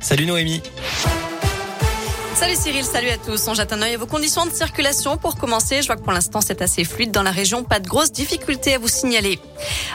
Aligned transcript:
Salut 0.00 0.26
Noémie. 0.26 0.60
Salut 2.40 2.56
Cyril, 2.56 2.84
salut 2.84 3.10
à 3.10 3.18
tous. 3.18 3.48
On 3.48 3.54
jette 3.54 3.70
un 3.74 3.82
œil 3.82 3.96
à 3.96 3.98
vos 3.98 4.06
conditions 4.06 4.46
de 4.46 4.50
circulation. 4.50 5.18
Pour 5.18 5.36
commencer, 5.36 5.82
je 5.82 5.86
vois 5.88 5.96
que 5.96 6.00
pour 6.00 6.14
l'instant 6.14 6.40
c'est 6.40 6.62
assez 6.62 6.84
fluide 6.84 7.10
dans 7.10 7.22
la 7.22 7.32
région. 7.32 7.64
Pas 7.64 7.80
de 7.80 7.86
grosses 7.86 8.12
difficultés 8.12 8.76
à 8.76 8.78
vous 8.78 8.88
signaler. 8.88 9.38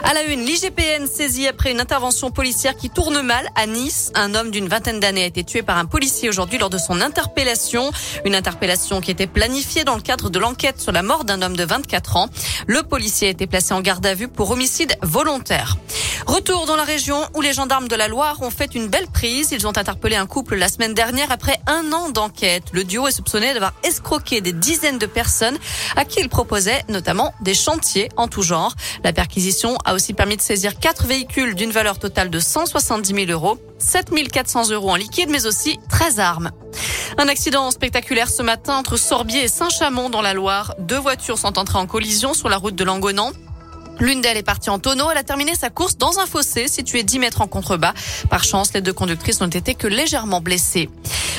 À 0.04 0.14
la 0.14 0.22
une, 0.22 0.44
l'IGPN 0.44 1.08
saisit 1.12 1.48
après 1.48 1.72
une 1.72 1.80
intervention 1.80 2.30
policière 2.30 2.76
qui 2.76 2.88
tourne 2.88 3.20
mal 3.20 3.48
à 3.56 3.66
Nice. 3.66 4.12
Un 4.14 4.36
homme 4.36 4.52
d'une 4.52 4.68
vingtaine 4.68 5.00
d'années 5.00 5.24
a 5.24 5.26
été 5.26 5.42
tué 5.42 5.62
par 5.62 5.76
un 5.76 5.86
policier 5.86 6.28
aujourd'hui 6.28 6.58
lors 6.58 6.70
de 6.70 6.78
son 6.78 7.00
interpellation. 7.00 7.90
Une 8.24 8.36
interpellation 8.36 9.00
qui 9.00 9.10
était 9.10 9.26
planifiée 9.26 9.82
dans 9.82 9.96
le 9.96 10.02
cadre 10.02 10.30
de 10.30 10.38
l'enquête 10.38 10.80
sur 10.80 10.92
la 10.92 11.02
mort 11.02 11.24
d'un 11.24 11.42
homme 11.42 11.56
de 11.56 11.64
24 11.64 12.16
ans. 12.16 12.28
Le 12.68 12.84
policier 12.84 13.26
a 13.26 13.30
été 13.32 13.48
placé 13.48 13.74
en 13.74 13.80
garde 13.80 14.06
à 14.06 14.14
vue 14.14 14.28
pour 14.28 14.52
homicide 14.52 14.94
volontaire. 15.02 15.78
Retour 16.26 16.66
dans 16.66 16.76
la 16.76 16.84
région 16.84 17.18
où 17.34 17.40
les 17.40 17.52
gendarmes 17.52 17.88
de 17.88 17.96
la 17.96 18.06
Loire 18.06 18.40
ont 18.42 18.50
fait 18.50 18.76
une 18.76 18.86
belle 18.86 19.08
prise. 19.08 19.48
Ils 19.50 19.66
ont 19.66 19.76
interpellé 19.76 20.14
un 20.14 20.26
couple 20.26 20.54
la 20.54 20.68
semaine 20.68 20.94
dernière 20.94 21.32
après 21.32 21.58
un 21.66 21.92
an 21.92 22.10
d'enquête. 22.10 22.35
Le 22.72 22.82
duo 22.84 23.06
est 23.08 23.12
soupçonné 23.12 23.54
d'avoir 23.54 23.72
escroqué 23.82 24.40
des 24.40 24.52
dizaines 24.52 24.98
de 24.98 25.06
personnes 25.06 25.56
à 25.96 26.04
qui 26.04 26.20
il 26.20 26.28
proposait 26.28 26.84
notamment 26.88 27.34
des 27.40 27.54
chantiers 27.54 28.10
en 28.16 28.28
tout 28.28 28.42
genre. 28.42 28.74
La 29.04 29.12
perquisition 29.12 29.78
a 29.84 29.94
aussi 29.94 30.12
permis 30.12 30.36
de 30.36 30.42
saisir 30.42 30.78
quatre 30.78 31.06
véhicules 31.06 31.54
d'une 31.54 31.70
valeur 31.70 31.98
totale 31.98 32.28
de 32.28 32.38
170 32.38 33.26
000 33.26 33.30
euros, 33.30 33.58
7 33.78 34.10
400 34.30 34.70
euros 34.70 34.90
en 34.90 34.96
liquide, 34.96 35.30
mais 35.30 35.46
aussi 35.46 35.78
13 35.88 36.20
armes. 36.20 36.50
Un 37.16 37.28
accident 37.28 37.70
spectaculaire 37.70 38.28
ce 38.28 38.42
matin 38.42 38.76
entre 38.76 38.98
Sorbier 38.98 39.44
et 39.44 39.48
Saint-Chamond 39.48 40.10
dans 40.10 40.22
la 40.22 40.34
Loire. 40.34 40.74
Deux 40.78 40.98
voitures 40.98 41.38
sont 41.38 41.58
entrées 41.58 41.78
en 41.78 41.86
collision 41.86 42.34
sur 42.34 42.50
la 42.50 42.58
route 42.58 42.74
de 42.74 42.84
Langonan. 42.84 43.32
L'une 43.98 44.20
d'elles 44.20 44.36
est 44.36 44.42
partie 44.42 44.68
en 44.68 44.78
tonneau. 44.78 45.10
Elle 45.10 45.16
a 45.16 45.22
terminé 45.22 45.54
sa 45.54 45.70
course 45.70 45.96
dans 45.96 46.18
un 46.18 46.26
fossé 46.26 46.68
situé 46.68 47.02
10 47.02 47.18
mètres 47.18 47.40
en 47.40 47.46
contrebas. 47.46 47.94
Par 48.28 48.44
chance, 48.44 48.72
les 48.74 48.82
deux 48.82 48.92
conductrices 48.92 49.40
n'ont 49.40 49.46
été 49.46 49.74
que 49.74 49.86
légèrement 49.86 50.40
blessées. 50.40 50.90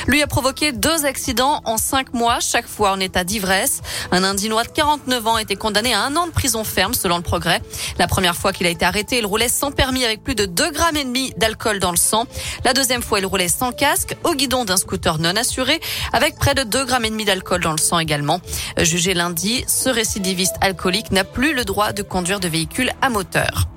Lui 0.08 0.22
a 0.22 0.26
provoqué 0.26 0.72
deux 0.72 1.04
accidents 1.04 1.60
en 1.66 1.76
cinq 1.76 2.14
mois, 2.14 2.40
chaque 2.40 2.66
fois 2.66 2.92
en 2.92 2.98
état 2.98 3.24
d'ivresse. 3.24 3.82
Un 4.10 4.24
Indinois 4.24 4.64
de 4.64 4.70
49 4.70 5.26
ans 5.26 5.34
a 5.34 5.42
été 5.42 5.54
condamné 5.54 5.92
à 5.92 6.00
un 6.00 6.16
an 6.16 6.26
de 6.26 6.32
prison 6.32 6.64
ferme, 6.64 6.94
selon 6.94 7.18
le 7.18 7.22
progrès. 7.22 7.60
La 7.98 8.06
première 8.06 8.34
fois 8.34 8.54
qu'il 8.54 8.66
a 8.66 8.70
été 8.70 8.86
arrêté, 8.86 9.18
il 9.18 9.26
roulait 9.26 9.50
sans 9.50 9.70
permis 9.70 10.06
avec 10.06 10.24
plus 10.24 10.34
de 10.34 10.46
2 10.46 10.70
grammes 10.70 10.96
et 10.96 11.04
demi 11.04 11.34
d'alcool 11.36 11.78
dans 11.78 11.90
le 11.90 11.98
sang. 11.98 12.24
La 12.64 12.72
deuxième 12.72 13.02
fois, 13.02 13.18
il 13.18 13.26
roulait 13.26 13.48
sans 13.48 13.70
casque, 13.70 14.16
au 14.24 14.34
guidon 14.34 14.64
d'un 14.64 14.78
scooter 14.78 15.18
non 15.18 15.36
assuré, 15.36 15.78
avec 16.14 16.36
près 16.36 16.54
de 16.54 16.62
2 16.62 16.86
grammes 16.86 17.04
et 17.04 17.10
demi 17.10 17.26
d'alcool 17.26 17.60
dans 17.60 17.72
le 17.72 17.78
sang 17.78 17.98
également. 17.98 18.40
Jugé 18.78 19.12
lundi, 19.12 19.62
ce 19.68 19.90
récidiviste 19.90 20.56
alcoolique 20.62 21.12
n'a 21.12 21.24
plus 21.24 21.52
le 21.52 21.66
droit 21.66 21.92
de 21.92 22.02
conduire 22.02 22.40
de 22.40 22.48
véhicule 22.48 22.92
à 23.02 23.10
moteur. 23.10 23.68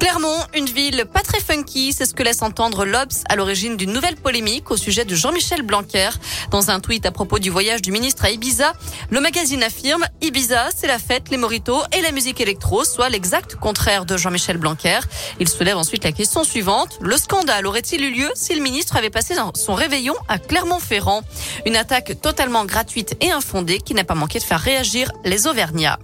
Clermont, 0.00 0.38
une 0.54 0.64
ville 0.64 1.04
pas 1.12 1.20
très 1.20 1.40
funky, 1.40 1.92
c'est 1.92 2.06
ce 2.06 2.14
que 2.14 2.22
laisse 2.22 2.40
entendre 2.40 2.86
l'Obs 2.86 3.22
à 3.28 3.36
l'origine 3.36 3.76
d'une 3.76 3.92
nouvelle 3.92 4.16
polémique 4.16 4.70
au 4.70 4.78
sujet 4.78 5.04
de 5.04 5.14
Jean-Michel 5.14 5.60
Blanquer. 5.60 6.08
Dans 6.50 6.70
un 6.70 6.80
tweet 6.80 7.04
à 7.04 7.12
propos 7.12 7.38
du 7.38 7.50
voyage 7.50 7.82
du 7.82 7.92
ministre 7.92 8.24
à 8.24 8.30
Ibiza, 8.30 8.72
le 9.10 9.20
magazine 9.20 9.62
affirme 9.62 10.06
Ibiza, 10.22 10.70
c'est 10.74 10.86
la 10.86 10.98
fête, 10.98 11.28
les 11.30 11.36
moritos 11.36 11.82
et 11.96 12.00
la 12.00 12.12
musique 12.12 12.40
électro, 12.40 12.82
soit 12.84 13.10
l'exact 13.10 13.56
contraire 13.56 14.06
de 14.06 14.16
Jean-Michel 14.16 14.56
Blanquer. 14.56 15.00
Il 15.38 15.48
soulève 15.48 15.76
ensuite 15.76 16.02
la 16.02 16.12
question 16.12 16.44
suivante. 16.44 16.98
Le 17.02 17.18
scandale 17.18 17.66
aurait-il 17.66 18.02
eu 18.02 18.10
lieu 18.10 18.30
si 18.34 18.54
le 18.54 18.62
ministre 18.62 18.96
avait 18.96 19.10
passé 19.10 19.34
son 19.54 19.74
réveillon 19.74 20.14
à 20.28 20.38
Clermont-Ferrand? 20.38 21.20
Une 21.66 21.76
attaque 21.76 22.20
totalement 22.22 22.64
gratuite 22.64 23.16
et 23.20 23.32
infondée 23.32 23.78
qui 23.78 23.92
n'a 23.92 24.04
pas 24.04 24.14
manqué 24.14 24.38
de 24.38 24.44
faire 24.44 24.60
réagir 24.60 25.12
les 25.24 25.46
Auvergnats. 25.46 25.98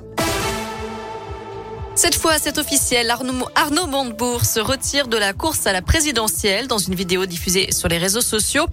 Cette 1.97 2.15
fois, 2.15 2.35
c'est 2.39 2.59
officiel. 2.59 3.11
Arnaud, 3.11 3.49
Arnaud 3.55 3.87
Montebourg 3.87 4.45
se 4.45 4.61
retire 4.61 5.09
de 5.09 5.17
la 5.17 5.33
course 5.33 5.67
à 5.67 5.73
la 5.73 5.81
présidentielle. 5.81 6.69
Dans 6.69 6.77
une 6.77 6.95
vidéo 6.95 7.25
diffusée 7.25 7.73
sur 7.73 7.89
les 7.89 7.97
réseaux 7.97 8.21
sociaux, 8.21 8.67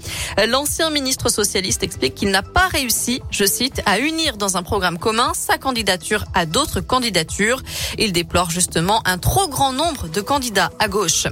l'ancien 0.49 0.89
ministre 0.89 1.29
socialiste 1.29 1.83
explique 1.83 2.16
qu'il 2.16 2.31
n'a 2.31 2.44
pas 2.44 2.67
réussi, 2.67 3.21
je 3.31 3.45
cite, 3.45 3.81
à 3.85 3.99
unir 3.99 4.35
dans 4.35 4.57
un 4.57 4.61
programme 4.61 4.99
commun 4.99 5.31
sa 5.35 5.57
candidature 5.57 6.25
à 6.33 6.45
d'autres 6.45 6.81
candidatures. 6.81 7.63
Il 7.97 8.11
déplore 8.11 8.50
justement 8.50 9.01
un 9.06 9.17
trop 9.17 9.47
grand 9.47 9.72
nombre 9.72 10.09
de 10.09 10.19
candidats 10.19 10.72
à 10.79 10.90
gauche. 10.90 11.28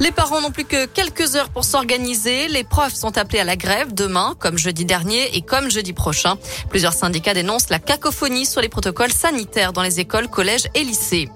Les 0.00 0.10
parents 0.10 0.40
n'ont 0.40 0.50
plus 0.50 0.64
que 0.64 0.86
quelques 0.86 1.36
heures 1.36 1.48
pour 1.48 1.64
s'organiser. 1.64 2.48
Les 2.48 2.64
profs 2.64 2.94
sont 2.94 3.18
appelés 3.18 3.40
à 3.40 3.44
la 3.44 3.56
grève 3.56 3.92
demain, 3.92 4.34
comme 4.38 4.58
jeudi 4.58 4.84
dernier 4.84 5.36
et 5.36 5.42
comme 5.42 5.70
jeudi 5.70 5.92
prochain. 5.92 6.36
Plusieurs 6.70 6.92
syndicats 6.92 7.34
dénoncent 7.34 7.70
la 7.70 7.78
cacophonie 7.78 8.46
sur 8.46 8.60
les 8.60 8.68
protocoles 8.68 9.12
sanitaires 9.12 9.72
dans 9.72 9.82
les 9.82 10.00
écoles, 10.00 10.28
collèges 10.28 10.68
et 10.74 10.84
lycées. 10.84 11.28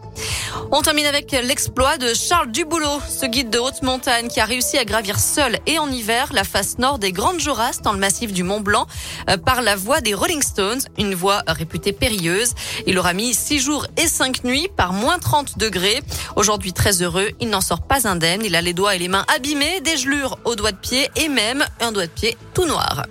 On 0.72 0.82
termine 0.82 1.06
avec 1.06 1.32
l'exploit 1.32 1.96
de 1.96 2.12
Charles 2.14 2.50
Duboulot, 2.50 3.00
ce 3.08 3.26
guide 3.26 3.50
de 3.50 3.58
haute 3.58 3.82
montagne 3.82 4.28
qui 4.28 4.40
a 4.40 4.44
réussi 4.44 4.78
à 4.78 4.84
gravir 4.84 5.18
seul 5.18 5.58
et 5.66 5.78
en 5.78 5.90
hiver 5.90 6.32
la 6.32 6.44
face 6.44 6.78
nord 6.78 6.98
des 6.98 7.12
Grandes 7.12 7.40
Jorasses 7.40 7.82
dans 7.82 7.92
le 7.92 7.98
massif 7.98 8.32
du 8.32 8.42
Mont 8.42 8.60
Blanc 8.60 8.86
euh, 9.30 9.36
par 9.36 9.62
la 9.62 9.76
voie 9.76 10.00
des 10.00 10.14
Rolling 10.14 10.42
Stones, 10.42 10.80
une 10.98 11.14
voie 11.14 11.42
réputée 11.46 11.92
périlleuse. 11.92 12.54
Il 12.86 12.98
aura 12.98 13.12
mis 13.12 13.34
six 13.34 13.58
jours 13.58 13.86
et 13.96 14.06
cinq 14.06 14.44
nuits 14.44 14.68
par 14.76 14.92
moins 14.92 15.18
30 15.18 15.58
degrés. 15.58 16.02
Aujourd'hui 16.36 16.72
très 16.72 17.02
heureux, 17.02 17.30
il 17.40 17.48
n'en 17.48 17.60
sort 17.60 17.82
pas 17.82 18.08
indemne. 18.08 18.44
Il 18.44 18.56
a 18.56 18.60
les 18.60 18.72
doigts 18.72 18.94
et 18.94 18.98
les 18.98 19.08
mains 19.08 19.24
abîmés, 19.34 19.80
des 19.80 19.96
gelures 19.96 20.38
aux 20.44 20.54
doigts 20.54 20.72
de 20.72 20.76
pied 20.76 21.08
et 21.16 21.28
même 21.28 21.64
un 21.80 21.92
doigt 21.92 22.06
de 22.06 22.12
pied 22.12 22.36
tout 22.54 22.66
noir. 22.66 23.04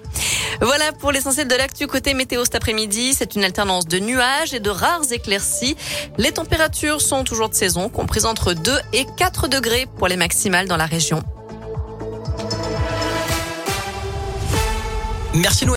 Voilà 0.62 0.92
pour 0.94 1.12
l'essentiel 1.12 1.48
de 1.48 1.56
l'actu 1.56 1.88
côté 1.88 2.14
météo 2.14 2.44
cet 2.44 2.56
après-midi. 2.56 3.14
C'est 3.14 3.36
une 3.36 3.44
alternance 3.44 3.88
de 3.88 4.00
nuages 4.00 4.54
et 4.54 4.60
de 4.60 4.70
rares 4.70 5.12
éclaircies. 5.12 5.76
Les 6.18 6.32
températures 6.32 7.02
sont 7.02 7.24
toujours 7.24 7.50
de 7.50 7.56
saison, 7.56 7.90
comprises 7.90 8.26
entre 8.26 8.54
2 8.54 8.72
et 8.94 9.06
4 9.18 9.48
degrés 9.48 9.88
pour 9.98 10.08
les 10.08 10.18
maximales 10.18 10.68
dans 10.68 10.78
la 10.78 10.86
région. 10.86 11.22
Merci 15.36 15.66